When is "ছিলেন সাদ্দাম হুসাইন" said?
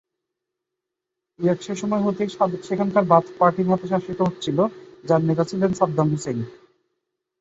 5.49-6.39